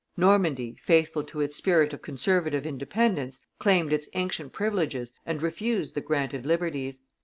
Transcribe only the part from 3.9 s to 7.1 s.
its ancient privileges and refused the granted liberties.